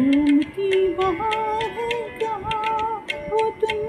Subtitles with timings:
[0.00, 3.80] घूमती वहाँ है जहाँ वो तुम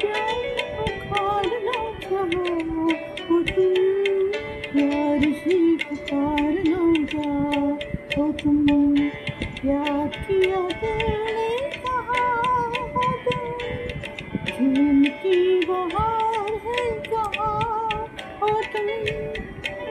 [0.00, 2.24] प्यार पुकारना जहाँ
[3.28, 3.76] वो तुम
[4.72, 6.80] प्यार से पुकारना
[7.12, 7.30] जा
[8.16, 8.66] वो तुम
[9.60, 17.52] प्यार किया तेरे कहाँ वो तुम घूमती वहाँ है जहाँ
[18.42, 18.94] वो तुम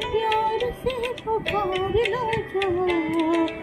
[0.03, 3.62] प्यार से पुकारना जहाँ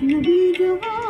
[0.00, 1.09] Nadi Jawan.